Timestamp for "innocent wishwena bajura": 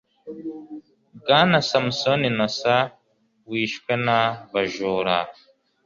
2.31-5.17